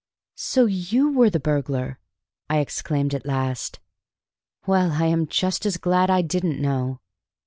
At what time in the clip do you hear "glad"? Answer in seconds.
5.77-6.09